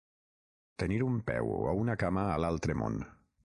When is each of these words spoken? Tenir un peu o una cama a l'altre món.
Tenir 0.83 0.97
un 1.09 1.21
peu 1.29 1.53
o 1.59 1.77
una 1.85 1.99
cama 2.07 2.27
a 2.33 2.43
l'altre 2.47 2.81
món. 2.85 3.01